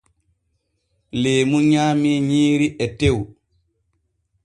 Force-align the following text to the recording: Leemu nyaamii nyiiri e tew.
Leemu 1.21 1.57
nyaamii 1.69 2.19
nyiiri 2.27 2.67
e 2.83 2.87
tew. 2.99 3.17